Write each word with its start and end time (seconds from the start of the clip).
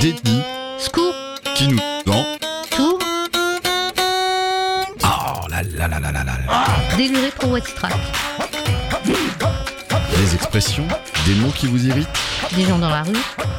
détenus 0.00 0.42
Scoop, 0.78 1.14
qui 1.54 1.68
nous 1.68 1.78
dans 2.06 2.24
tour, 2.70 2.98
Oh 5.04 5.46
là 5.50 5.62
là 5.62 5.88
là 5.88 6.00
là 6.00 6.10
là 6.10 6.24
là 6.24 6.38
là. 6.46 6.96
déluré 6.96 7.30
pro. 7.30 7.56
Des 10.16 10.34
expressions, 10.34 10.88
des 11.26 11.34
mots 11.34 11.50
qui 11.50 11.66
vous 11.66 11.86
irritent 11.86 12.08
Des 12.56 12.64
gens 12.64 12.78
dans 12.78 12.88
la 12.88 13.02
rue, 13.02 13.12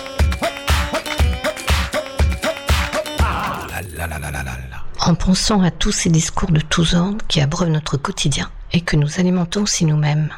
là 3.71 3.83
là 3.97 4.07
là 4.07 4.19
là 4.19 4.31
là 4.31 4.31
là 4.31 4.43
là. 4.43 4.83
En 5.01 5.15
pensant 5.17 5.63
à 5.63 5.73
tous 5.73 5.93
ces 5.93 6.11
discours 6.11 6.53
de 6.53 6.61
tous 6.61 6.95
ordres 6.95 7.25
qui 7.27 7.41
abreuvent 7.41 7.71
notre 7.71 7.97
quotidien 7.97 8.51
et 8.73 8.81
que 8.83 8.95
nous 8.97 9.19
alimentons 9.19 9.63
aussi 9.63 9.85
nous-mêmes, 9.85 10.29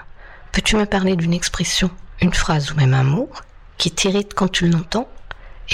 peux-tu 0.53 0.77
me 0.77 0.87
parler 0.87 1.17
d'une 1.17 1.35
expression, 1.35 1.91
une 2.23 2.33
phrase 2.33 2.73
ou 2.73 2.77
même 2.77 2.95
un 2.95 3.05
mot 3.05 3.29
qui 3.79 3.91
t'irrite 3.91 4.35
quand 4.35 4.49
tu 4.49 4.69
l'entends 4.69 5.09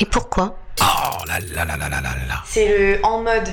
Et 0.01 0.05
pourquoi? 0.07 0.59
Oh 0.81 0.85
là 1.29 1.39
là 1.55 1.65
là 1.65 1.77
là 1.77 1.89
là 1.89 2.01
là 2.01 2.11
là. 2.29 2.43
C'est 2.47 2.67
le 2.79 2.99
en 3.05 3.23
mode. 3.23 3.49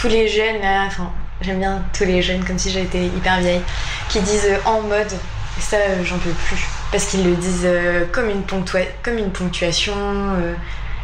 Tous 0.00 0.08
les 0.08 0.28
jeunes, 0.28 0.60
là, 0.60 0.84
enfin, 0.86 1.10
j'aime 1.40 1.58
bien 1.58 1.82
tous 1.96 2.04
les 2.04 2.22
jeunes, 2.22 2.44
comme 2.44 2.58
si 2.58 2.70
j'étais 2.70 3.06
hyper 3.06 3.38
vieille, 3.40 3.60
qui 4.08 4.20
disent 4.20 4.46
euh, 4.46 4.58
en 4.68 4.80
mode. 4.82 5.12
Et 5.58 5.60
ça, 5.60 5.76
euh, 5.76 6.04
j'en 6.04 6.18
peux 6.18 6.30
plus. 6.30 6.64
Parce 6.92 7.06
qu'ils 7.06 7.24
le 7.24 7.34
disent 7.36 7.62
euh, 7.64 8.04
comme, 8.12 8.28
une 8.30 8.42
ponctua- 8.42 8.86
comme 9.02 9.18
une 9.18 9.30
ponctuation. 9.32 9.94
euh, 9.96 10.54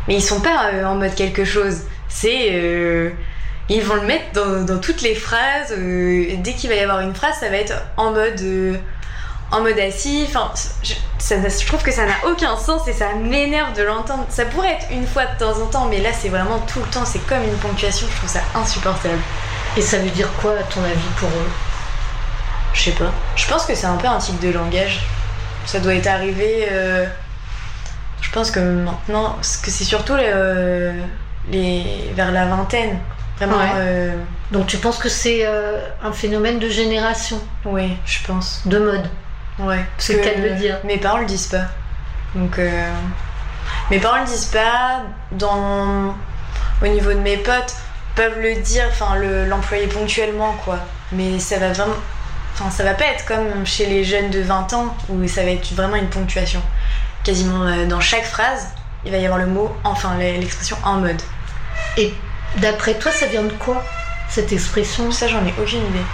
mais 0.09 0.14
ils 0.16 0.23
sont 0.23 0.41
pas 0.41 0.70
euh, 0.73 0.84
en 0.84 0.95
mode 0.95 1.14
quelque 1.14 1.45
chose. 1.45 1.83
C'est. 2.09 2.50
euh, 2.53 3.11
ils 3.69 3.83
vont 3.83 3.97
le 3.97 4.03
mettre 4.06 4.30
dans, 4.33 4.62
dans 4.64 4.78
toutes 4.80 5.03
les 5.03 5.14
phrases. 5.16 5.73
euh, 5.73 6.37
dès 6.39 6.53
qu'il 6.53 6.70
va 6.70 6.77
y 6.77 6.80
avoir 6.80 7.00
une 7.00 7.14
phrase, 7.14 7.34
ça 7.41 7.48
va 7.48 7.56
être 7.56 7.75
en 7.97 8.12
mode. 8.12 8.41
En 9.52 9.60
mode 9.60 9.78
assis. 9.78 10.24
Enfin, 10.28 10.50
je, 10.82 10.95
ça- 11.18 11.36
je 11.48 11.66
trouve 11.66 11.82
que 11.82 11.92
ça 11.92 12.05
n'a 12.06 12.14
aucun 12.28 12.56
sens 12.56 12.86
et 12.88 12.92
ça 12.92 13.14
m'énerve 13.14 13.74
de 13.74 13.82
l'entendre. 13.82 14.24
Ça 14.28 14.45
pourrait 14.46 14.72
être 14.72 14.86
une 14.91 15.06
fois 15.06 15.24
de 15.27 15.38
temps 15.38 15.60
en 15.62 15.66
temps, 15.66 15.86
mais 15.86 16.00
là, 16.00 16.11
c'est 16.12 16.28
vraiment 16.28 16.58
tout 16.72 16.80
le 16.80 16.86
temps. 16.86 17.05
C'est 17.05 17.25
comme 17.27 17.42
une 17.44 17.56
ponctuation. 17.58 18.06
Je 18.11 18.16
trouve 18.16 18.28
ça 18.30 18.41
insupportable. 18.55 19.19
Et 19.77 19.83
ça 19.83 19.98
veut 19.98 20.11
dire 20.11 20.28
quoi 20.41 20.53
à 20.53 20.62
ton 20.62 20.83
avis 20.83 21.08
pour 21.19 21.28
eux? 21.28 21.50
Je 22.72 22.83
sais 22.83 22.91
pas. 22.92 23.12
Je 23.36 23.47
pense 23.48 23.64
que 23.64 23.75
c'est 23.75 23.86
un 23.86 23.97
peu 23.97 24.06
un 24.06 24.19
type 24.19 24.38
de 24.41 24.50
langage. 24.50 25.00
Ça 25.66 25.81
doit 25.81 25.94
être 25.94 26.06
arrivé. 26.06 26.69
euh, 26.70 27.06
Je 28.20 28.31
pense 28.31 28.50
que 28.50 28.60
maintenant, 28.60 29.33
parce 29.34 29.56
que 29.58 29.70
c'est 29.70 29.84
surtout 29.84 30.12
euh, 30.14 30.92
les 31.50 32.10
vers 32.14 32.33
la 32.33 32.47
vingtaine. 32.47 32.98
Vraiment. 33.38 33.58
Ouais. 33.58 33.70
euh, 33.77 34.16
Donc 34.50 34.66
tu 34.66 34.78
penses 34.78 34.98
que 34.98 35.08
c'est 35.10 35.41
euh, 35.47 35.78
un 36.03 36.12
phénomène 36.12 36.58
de 36.58 36.69
génération, 36.70 37.38
Oui, 37.66 37.97
je 38.06 38.19
pense. 38.27 38.62
de 38.64 38.78
mode? 38.78 39.06
Ouais. 39.59 39.85
Parce 39.97 40.07
C'est 40.07 40.12
le 40.15 40.19
cas 40.21 40.35
de 40.35 40.43
le 40.43 40.55
dire. 40.55 40.79
Mes 40.85 40.99
parents 40.99 41.19
le 41.19 41.27
disent 41.27 41.47
pas. 41.49 41.65
Donc. 42.35 42.59
euh, 42.59 42.91
Mes 43.91 43.99
parents 43.99 44.19
le 44.21 44.25
disent 44.27 44.47
pas. 44.47 45.03
Dans. 45.33 46.15
Au 46.83 46.87
niveau 46.87 47.12
de 47.12 47.19
mes 47.21 47.39
potes, 47.39 47.75
peuvent 48.15 48.39
le 48.39 48.57
dire, 48.57 48.84
enfin 48.91 49.17
le- 49.17 49.47
l'employer 49.47 49.87
ponctuellement, 49.87 50.53
quoi. 50.65 50.79
Mais 51.12 51.39
ça 51.39 51.59
va 51.59 51.73
vraiment. 51.73 51.95
Enfin, 52.55 52.71
ça 52.71 52.84
va 52.84 52.95
pas 52.95 53.07
être 53.07 53.25
comme 53.27 53.65
chez 53.67 53.87
les 53.87 54.05
jeunes 54.05 54.31
de 54.31 54.41
20 54.41 54.73
ans 54.75 54.95
où 55.09 55.27
ça 55.29 55.43
va 55.43 55.51
être 55.51 55.73
vraiment 55.75 55.97
une 55.97 56.09
ponctuation. 56.09 56.61
Quasiment 57.25 57.62
euh, 57.65 57.87
dans 57.87 58.01
chaque 58.01 58.25
phrase, 58.25 58.69
il 59.05 59.11
va 59.11 59.19
y 59.19 59.25
avoir 59.25 59.39
le 59.39 59.47
mot, 59.47 59.75
enfin 59.84 60.17
l'expression 60.19 60.77
en 60.84 60.95
mode. 60.95 61.21
Et 61.97 62.15
d'après 62.59 62.95
toi, 62.95 63.11
ça 63.12 63.27
vient 63.27 63.43
de 63.43 63.53
quoi 63.53 63.83
cette 64.29 64.53
expression? 64.53 65.11
Ça, 65.12 65.29
j'en 65.29 65.45
ai 65.47 65.55
aucune 65.61 65.81
idée. 65.87 66.05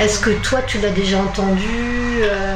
Est-ce 0.00 0.18
que 0.20 0.30
toi, 0.30 0.60
tu 0.66 0.78
l'as 0.78 0.90
déjà 0.90 1.18
entendu 1.18 1.68
euh, 2.22 2.54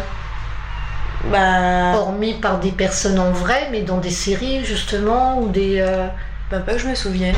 Bah. 1.31 1.97
hormis 1.97 2.34
par 2.34 2.58
des 2.58 2.72
personnes 2.72 3.19
en 3.19 3.31
vrai, 3.31 3.69
mais 3.70 3.83
dans 3.83 3.98
des 3.98 4.11
séries 4.11 4.64
justement 4.64 5.39
ou 5.41 5.48
des 5.48 5.78
euh, 5.81 6.06
Bah, 6.50 6.59
pas 6.61 6.72
que 6.72 6.78
je 6.78 6.89
me 6.89 6.94
souvienne. 6.94 7.36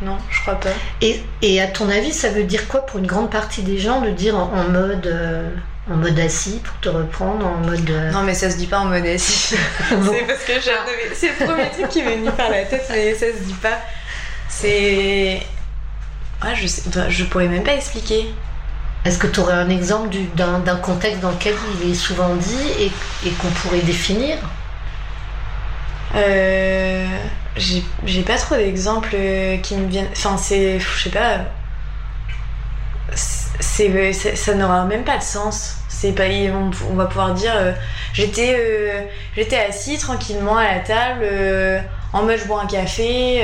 Non, 0.00 0.18
je 0.30 0.40
crois 0.40 0.56
pas. 0.58 0.70
et, 1.00 1.22
et 1.42 1.60
à 1.62 1.68
ton 1.68 1.88
avis, 1.88 2.12
ça 2.12 2.28
veut 2.30 2.42
dire 2.44 2.66
quoi 2.68 2.84
pour 2.86 2.98
une 2.98 3.06
grande 3.06 3.30
partie 3.30 3.62
des 3.62 3.78
gens 3.78 4.00
de 4.00 4.10
dire 4.10 4.36
en, 4.36 4.50
en 4.52 4.64
mode 4.68 5.06
euh, 5.06 5.48
en 5.90 5.94
mode 5.96 6.18
assis 6.18 6.60
pour 6.64 6.78
te 6.80 6.88
reprendre 6.88 7.46
en 7.46 7.58
mode 7.58 7.88
euh, 7.90 8.10
Non, 8.10 8.22
mais 8.22 8.34
ça 8.34 8.50
se 8.50 8.56
dit 8.56 8.66
pas 8.66 8.80
en 8.80 8.86
mode 8.86 9.06
assis. 9.06 9.54
bon. 9.92 10.12
C'est 10.12 10.26
parce 10.26 10.42
que 10.44 10.52
j'ai 10.54 10.72
C'est 11.14 11.28
le 11.38 11.46
premier 11.46 11.70
truc 11.70 11.88
qui 11.88 12.02
m'est 12.02 12.16
venu 12.16 12.30
par 12.32 12.50
la 12.50 12.62
tête, 12.64 12.84
mais 12.90 13.14
ça 13.14 13.26
se 13.26 13.44
dit 13.44 13.54
pas. 13.54 13.78
C'est. 14.48 15.40
Ah, 16.40 16.54
je 16.54 16.66
sais. 16.66 16.82
Je 17.08 17.24
pourrais 17.24 17.46
même 17.48 17.62
pas 17.62 17.74
expliquer. 17.74 18.34
Est-ce 19.04 19.18
que 19.18 19.26
tu 19.26 19.40
aurais 19.40 19.54
un 19.54 19.68
exemple 19.68 20.10
du- 20.10 20.28
d'un 20.36 20.76
contexte 20.76 21.20
dans 21.20 21.30
lequel 21.30 21.54
il 21.82 21.90
est 21.90 21.94
souvent 21.94 22.34
dit 22.36 22.90
et, 23.24 23.30
qu'on 23.30 23.48
pourrait 23.48 23.80
définir? 23.80 24.36
Euh. 26.14 27.06
J'ai 27.56 28.22
pas 28.22 28.36
trop 28.38 28.54
d'exemples 28.54 29.10
euh, 29.14 29.58
qui 29.58 29.76
me 29.76 29.86
viennent. 29.88 30.08
Enfin, 30.12 30.36
c'est. 30.36 30.78
Je 30.80 31.02
sais 31.02 31.10
pas. 31.10 31.40
C'est. 33.14 34.12
Ça 34.12 34.54
n'aura 34.54 34.84
même 34.84 35.04
pas 35.04 35.18
de 35.18 35.22
sens. 35.22 35.76
C'est 35.88 36.12
pas. 36.12 36.24
On, 36.90 36.94
va 36.94 37.06
pouvoir 37.06 37.34
dire. 37.34 37.52
euh, 37.54 37.72
J'étais 38.14 39.58
assis 39.68 39.98
tranquillement 39.98 40.56
à 40.56 40.64
la 40.64 40.80
table, 40.80 41.24
en 42.12 42.22
mode 42.22 42.38
je 42.38 42.44
bois 42.46 42.62
un 42.62 42.66
café. 42.66 43.42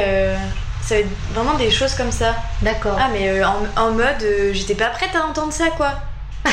Ça 0.89 0.95
va 0.95 1.01
être 1.03 1.09
vraiment 1.35 1.55
des 1.55 1.71
choses 1.71 1.95
comme 1.95 2.13
ça. 2.13 2.35
D'accord. 2.63 2.97
Ah 2.99 3.09
mais 3.13 3.29
euh, 3.29 3.47
en, 3.47 3.59
en 3.83 3.91
mode 3.93 4.23
euh, 4.23 4.51
j'étais 4.53 4.75
pas 4.75 4.87
prête 4.89 5.15
à 5.15 5.25
entendre 5.27 5.53
ça 5.53 5.67
quoi. 5.77 5.93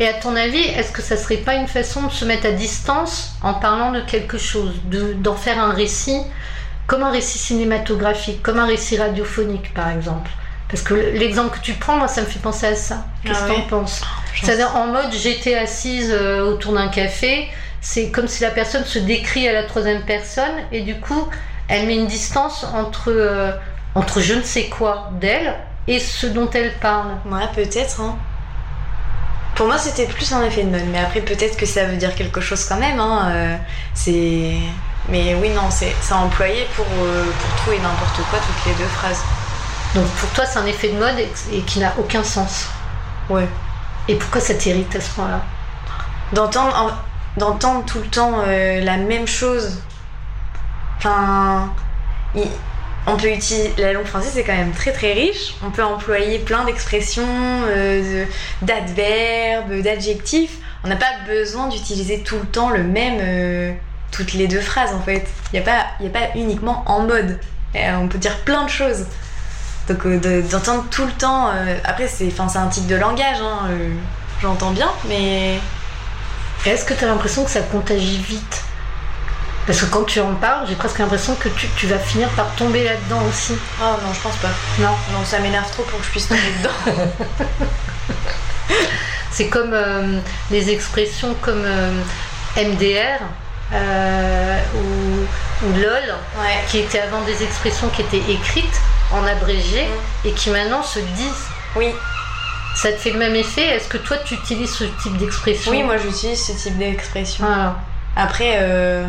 Et 0.00 0.08
à 0.08 0.14
ton 0.14 0.34
avis, 0.34 0.60
est-ce 0.62 0.90
que 0.90 1.02
ça 1.02 1.16
serait 1.16 1.36
pas 1.36 1.54
une 1.54 1.68
façon 1.68 2.02
de 2.04 2.12
se 2.12 2.24
mettre 2.24 2.46
à 2.46 2.50
distance 2.52 3.34
en 3.42 3.54
parlant 3.54 3.92
de 3.92 4.00
quelque 4.00 4.38
chose, 4.38 4.72
de- 4.84 5.12
d'en 5.12 5.36
faire 5.36 5.58
un 5.62 5.72
récit, 5.72 6.20
comme 6.86 7.02
un 7.02 7.10
récit 7.10 7.38
cinématographique, 7.38 8.42
comme 8.42 8.58
un 8.58 8.66
récit 8.66 8.98
radiophonique 8.98 9.72
par 9.74 9.90
exemple? 9.90 10.30
Parce 10.68 10.82
que 10.82 10.94
l'exemple 10.94 11.56
que 11.58 11.62
tu 11.62 11.74
prends, 11.74 11.96
moi, 11.98 12.08
ça 12.08 12.22
me 12.22 12.26
fait 12.26 12.38
penser 12.38 12.66
à 12.66 12.74
ça. 12.74 13.04
Qu'est-ce 13.24 13.40
Ah 13.42 13.46
que 13.46 13.50
ouais 13.52 13.56
t'en 13.68 13.80
penses? 13.80 14.00
J'en 14.34 14.46
C'est-à-dire 14.46 14.74
en 14.74 14.86
mode 14.86 15.12
j'étais 15.12 15.54
assise 15.54 16.10
euh, 16.10 16.40
autour 16.50 16.72
d'un 16.72 16.88
café, 16.88 17.48
c'est 17.82 18.08
comme 18.10 18.26
si 18.26 18.42
la 18.42 18.50
personne 18.50 18.84
se 18.84 18.98
décrit 18.98 19.46
à 19.48 19.52
la 19.52 19.64
troisième 19.64 20.02
personne 20.02 20.54
et 20.72 20.80
du 20.80 20.98
coup 20.98 21.28
elle 21.72 21.86
met 21.86 21.96
une 21.96 22.06
distance 22.06 22.64
entre, 22.74 23.10
euh, 23.10 23.50
entre 23.94 24.20
je 24.20 24.34
ne 24.34 24.42
sais 24.42 24.66
quoi 24.68 25.10
d'elle 25.20 25.54
et 25.88 25.98
ce 25.98 26.26
dont 26.26 26.48
elle 26.50 26.72
parle. 26.78 27.08
Ouais 27.26 27.48
peut-être 27.54 28.00
hein. 28.00 28.14
Pour 29.56 29.66
moi 29.66 29.78
c'était 29.78 30.06
plus 30.06 30.32
un 30.32 30.42
effet 30.44 30.62
de 30.64 30.70
mode 30.70 30.86
mais 30.92 30.98
après 30.98 31.20
peut-être 31.20 31.56
que 31.56 31.66
ça 31.66 31.84
veut 31.84 31.96
dire 31.96 32.14
quelque 32.14 32.40
chose 32.40 32.64
quand 32.64 32.78
même 32.78 33.00
hein. 33.00 33.30
euh, 33.32 33.56
c'est 33.94 34.52
mais 35.08 35.34
oui 35.34 35.50
non 35.50 35.68
c'est 35.70 35.94
employé 36.12 36.66
pour 36.76 36.86
euh, 37.00 37.24
pour 37.24 37.64
tout 37.64 37.72
et 37.72 37.78
n'importe 37.80 38.20
quoi 38.30 38.38
toutes 38.38 38.66
les 38.66 38.74
deux 38.78 38.90
phrases. 38.98 39.22
Donc 39.94 40.06
pour 40.20 40.28
toi 40.30 40.44
c'est 40.46 40.58
un 40.58 40.66
effet 40.66 40.88
de 40.88 40.98
mode 40.98 41.18
et, 41.18 41.30
et 41.56 41.60
qui 41.62 41.80
n'a 41.80 41.92
aucun 41.98 42.22
sens. 42.24 42.66
Ouais. 43.28 43.46
Et 44.08 44.14
pourquoi 44.16 44.40
ça 44.40 44.54
t'irrite 44.54 44.94
à 44.96 45.00
ce 45.00 45.10
point-là? 45.10 45.40
D'entendre 46.32 46.74
en- 46.76 47.40
d'entendre 47.40 47.84
tout 47.84 47.98
le 47.98 48.06
temps 48.08 48.34
euh, 48.46 48.80
la 48.82 48.96
même 48.96 49.26
chose. 49.26 49.80
Enfin 51.04 51.72
on 53.08 53.16
peut 53.16 53.32
utiliser 53.32 53.72
la 53.78 53.92
langue 53.92 54.04
française 54.04 54.30
c'est 54.34 54.44
quand 54.44 54.52
même 54.54 54.70
très 54.70 54.92
très 54.92 55.12
riche. 55.12 55.54
On 55.66 55.70
peut 55.70 55.82
employer 55.82 56.38
plein 56.38 56.64
d'expressions, 56.64 57.26
euh, 57.26 58.24
d'adverbes, 58.62 59.82
d'adjectifs. 59.82 60.58
On 60.84 60.88
n'a 60.88 60.94
pas 60.94 61.10
besoin 61.26 61.66
d'utiliser 61.68 62.20
tout 62.22 62.36
le 62.38 62.46
temps 62.46 62.70
le 62.70 62.84
même 62.84 63.18
euh, 63.20 63.72
toutes 64.12 64.32
les 64.34 64.46
deux 64.46 64.60
phrases 64.60 64.94
en 64.94 65.00
fait. 65.00 65.26
Il 65.52 65.60
n'y 65.60 65.66
a 65.66 66.10
pas 66.10 66.28
uniquement 66.36 66.84
en 66.86 67.00
mode. 67.00 67.40
Euh, 67.74 67.96
on 67.96 68.06
peut 68.06 68.18
dire 68.18 68.38
plein 68.44 68.62
de 68.64 68.70
choses. 68.70 69.06
Donc 69.88 70.06
de- 70.06 70.42
d'entendre 70.42 70.84
tout 70.92 71.04
le 71.04 71.10
temps. 71.12 71.50
après 71.82 72.06
c'est 72.06 72.32
un 72.38 72.68
type 72.68 72.86
de 72.86 72.94
langage. 72.94 73.38
hein, 73.42 73.68
J'entends 74.40 74.70
bien, 74.70 74.90
mais 75.08 75.58
Est-ce 76.64 76.84
que 76.84 76.94
tu 76.94 77.02
as 77.04 77.08
l'impression 77.08 77.44
que 77.44 77.50
ça 77.50 77.60
contagie 77.62 78.18
vite? 78.18 78.62
Parce 79.66 79.80
que 79.80 79.86
quand 79.86 80.04
tu 80.04 80.18
en 80.20 80.34
parles, 80.34 80.66
j'ai 80.68 80.74
presque 80.74 80.98
l'impression 80.98 81.34
que 81.36 81.48
tu, 81.50 81.68
tu 81.76 81.86
vas 81.86 81.98
finir 81.98 82.28
par 82.30 82.52
tomber 82.56 82.82
là-dedans 82.84 83.22
aussi. 83.28 83.54
oh 83.80 83.84
non 84.04 84.12
je 84.12 84.20
pense 84.20 84.36
pas. 84.36 84.48
Non. 84.80 84.90
Non 85.12 85.24
ça 85.24 85.38
m'énerve 85.38 85.70
trop 85.70 85.84
pour 85.84 85.98
que 86.00 86.04
je 86.04 86.10
puisse 86.10 86.28
tomber 86.28 86.40
dedans. 86.60 87.04
C'est 89.30 89.48
comme 89.48 89.72
euh, 89.72 90.18
les 90.50 90.70
expressions 90.70 91.34
comme 91.40 91.62
euh, 91.64 91.90
MDR 92.56 93.18
euh, 93.72 94.58
ou, 94.74 95.66
ou 95.66 95.72
LOL, 95.72 96.14
Ouais. 96.38 96.58
qui 96.68 96.78
étaient 96.80 97.00
avant 97.00 97.22
des 97.22 97.42
expressions 97.42 97.88
qui 97.88 98.02
étaient 98.02 98.22
écrites 98.30 98.80
en 99.10 99.24
abrégé 99.26 99.86
et 100.24 100.32
qui 100.32 100.50
maintenant 100.50 100.82
se 100.82 100.98
disent. 100.98 101.46
Oui. 101.76 101.94
Ça 102.74 102.90
te 102.92 102.98
fait 102.98 103.10
le 103.12 103.18
même 103.18 103.34
effet? 103.36 103.62
Est-ce 103.68 103.88
que 103.88 103.98
toi 103.98 104.16
tu 104.18 104.34
utilises 104.34 104.74
ce 104.74 104.84
type 105.02 105.16
d'expression? 105.18 105.70
Oui, 105.72 105.82
moi 105.82 105.96
j'utilise 105.98 106.42
ce 106.44 106.52
type 106.52 106.76
d'expression. 106.78 107.44
Ah. 107.48 107.76
Après, 108.16 108.56
euh, 108.60 109.06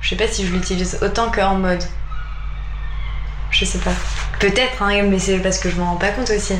je 0.00 0.08
sais 0.08 0.16
pas 0.16 0.28
si 0.28 0.46
je 0.46 0.52
l'utilise 0.52 0.98
autant 1.02 1.30
qu'en 1.30 1.54
mode. 1.56 1.82
Je 3.50 3.64
sais 3.64 3.78
pas. 3.78 3.92
Peut-être, 4.38 4.82
hein, 4.82 5.02
mais 5.04 5.18
c'est 5.18 5.38
parce 5.38 5.58
que 5.58 5.70
je 5.70 5.76
m'en 5.76 5.86
rends 5.92 5.96
pas 5.96 6.10
compte 6.10 6.30
aussi. 6.30 6.54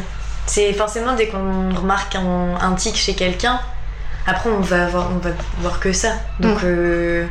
C'est 0.46 0.72
forcément 0.72 1.14
dès 1.14 1.28
qu'on 1.28 1.74
remarque 1.74 2.14
un, 2.14 2.54
un 2.60 2.74
tic 2.74 2.96
chez 2.96 3.14
quelqu'un, 3.14 3.60
Après, 4.26 4.50
on 4.50 4.60
va 4.60 4.86
avoir, 4.86 5.10
on 5.12 5.18
va 5.18 5.30
voir 5.58 5.78
que 5.78 5.92
ça. 5.92 6.14
Donc, 6.40 6.64
euh, 6.64 7.26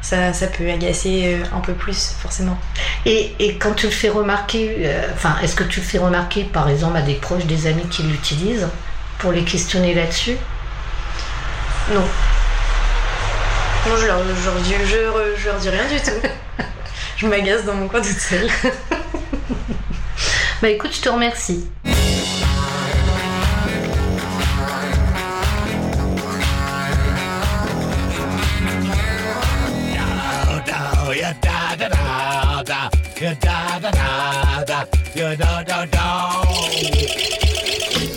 ça, 0.00 0.32
ça 0.32 0.46
peut 0.46 0.70
agacer 0.70 1.34
euh, 1.36 1.56
un 1.56 1.60
peu 1.60 1.74
plus, 1.74 2.14
forcément. 2.20 2.58
Et, 3.04 3.34
et 3.38 3.58
quand 3.58 3.74
tu 3.74 3.86
le 3.86 3.92
fais 3.92 4.08
remarquer, 4.08 4.76
euh, 4.80 5.08
enfin, 5.14 5.36
est-ce 5.42 5.54
que 5.54 5.64
tu 5.64 5.80
le 5.80 5.86
fais 5.86 5.98
remarquer 5.98 6.44
par 6.44 6.68
exemple 6.68 6.96
à 6.96 7.02
des 7.02 7.14
proches, 7.14 7.44
des 7.44 7.66
amis 7.66 7.86
qui 7.90 8.02
l'utilisent 8.02 8.68
pour 9.18 9.32
les 9.32 9.44
questionner 9.44 9.94
là-dessus? 9.94 10.36
Non. 11.94 12.04
Non, 13.86 13.96
je 13.96 14.06
leur, 14.06 14.18
je 14.22 14.44
leur 14.44 14.54
dis, 14.62 14.74
je, 14.84 14.96
re- 14.96 15.36
je 15.36 15.46
leur 15.46 15.58
dis 15.58 15.68
rien 15.70 15.86
du 15.88 16.00
tout. 16.00 16.28
je 17.16 17.26
m'agace 17.26 17.64
dans 17.64 17.74
mon 17.74 17.88
coin 17.88 18.00
toute 18.00 18.18
seule. 18.18 18.48
Bah 20.62 20.68
écoute, 20.68 20.92
je 20.94 21.00
te 21.00 21.08
remercie. 21.08 21.68
Oh. 21.84 21.92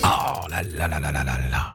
Oh 0.04 0.48
là 0.50 0.62
là 0.78 0.88
là 0.88 1.00
là 1.00 1.12
là 1.12 1.24
là 1.24 1.36
là. 1.52 1.62